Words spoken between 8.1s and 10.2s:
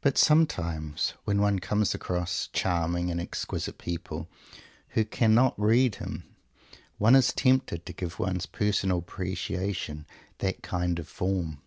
one's personal appreciation